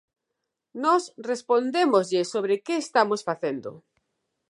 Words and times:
Nós 0.83 1.03
respondémoslle 1.31 2.21
sobre 2.33 2.55
que 2.65 2.75
estamos 2.83 3.21
facendo. 3.27 3.71